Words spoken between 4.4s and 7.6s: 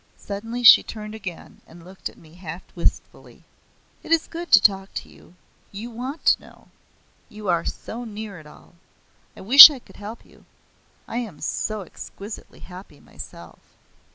to talk to you. You want to know. You